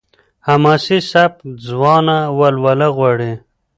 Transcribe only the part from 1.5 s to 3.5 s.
ځوانه ولوله غواړي.